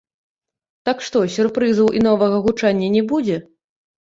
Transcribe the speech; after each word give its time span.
Так 0.87 1.03
што 1.07 1.17
сюрпрызаў 1.35 1.93
і 2.01 2.01
новага 2.07 2.41
гучання 2.47 2.89
не 2.97 3.03
будзе? 3.15 3.37